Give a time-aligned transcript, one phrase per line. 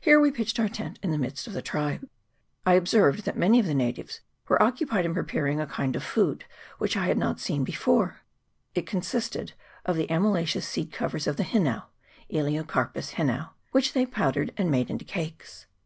[0.00, 2.08] Here we pitched our tent in the midst of the tribe.
[2.64, 6.46] I observed that many of the natives were occupied in preparing a kind of food
[6.78, 8.22] which I had not seen before:
[8.74, 9.52] it consisted
[9.84, 11.82] of the amylaceous seed covers of the hinau
[12.32, 15.66] (Elacocarpus hinau), which they pow dered and made into cakes.